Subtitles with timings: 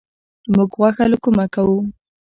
[0.53, 1.77] موږ غوښه له کومه کوو؟